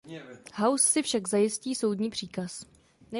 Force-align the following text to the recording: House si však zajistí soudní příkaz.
House 0.53 0.83
si 0.83 1.01
však 1.01 1.27
zajistí 1.27 1.75
soudní 1.75 2.09
příkaz. 2.09 2.65